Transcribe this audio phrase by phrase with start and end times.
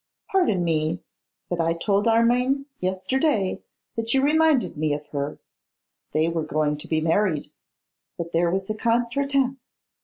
[0.29, 0.97] Pardon me,
[1.47, 3.61] but I told Armine yesterday
[3.95, 5.37] that you reminded me of her.
[6.11, 7.51] They were going to be married;
[8.17, 9.67] but there was a contretemps.